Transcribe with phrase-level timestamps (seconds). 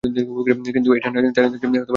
[0.67, 1.89] কিন্তু এই ঠাণ্ডায় দাঁড়িয়ে থাকতে বেশ লাগছে।